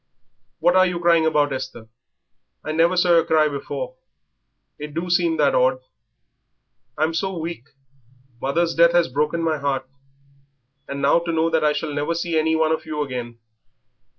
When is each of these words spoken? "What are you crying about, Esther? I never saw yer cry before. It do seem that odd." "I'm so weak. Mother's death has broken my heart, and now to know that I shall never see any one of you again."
"What 0.57 0.75
are 0.75 0.87
you 0.87 0.99
crying 0.99 1.27
about, 1.27 1.53
Esther? 1.53 1.87
I 2.63 2.71
never 2.71 2.97
saw 2.97 3.11
yer 3.17 3.23
cry 3.23 3.47
before. 3.47 3.97
It 4.79 4.95
do 4.95 5.11
seem 5.11 5.37
that 5.37 5.53
odd." 5.53 5.79
"I'm 6.97 7.13
so 7.13 7.37
weak. 7.37 7.65
Mother's 8.41 8.73
death 8.73 8.93
has 8.93 9.09
broken 9.09 9.43
my 9.43 9.59
heart, 9.59 9.87
and 10.87 11.03
now 11.03 11.19
to 11.19 11.31
know 11.31 11.51
that 11.51 11.63
I 11.63 11.73
shall 11.73 11.93
never 11.93 12.15
see 12.15 12.35
any 12.35 12.55
one 12.55 12.71
of 12.71 12.87
you 12.87 13.03
again." 13.03 13.37